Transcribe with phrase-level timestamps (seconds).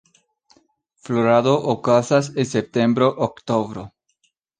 [1.07, 3.85] Florado okazas en septembro–oktobro.